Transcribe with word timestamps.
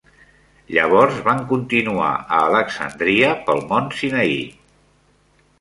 Llavors 0.75 1.19
van 1.27 1.43
continuar 1.51 2.09
a 2.13 2.41
Alexandria 2.47 3.31
pel 3.51 3.63
Mont 3.73 3.93
Sinai. 4.01 4.37